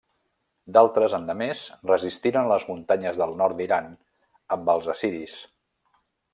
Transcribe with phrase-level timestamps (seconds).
[0.77, 3.93] D'altres, endemés, resistiren a les muntanyes del nord d'Iran
[4.57, 5.41] amb els assiris.